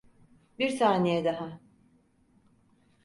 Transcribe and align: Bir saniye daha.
Bir 0.59 0.69
saniye 0.69 1.23
daha. 1.25 1.59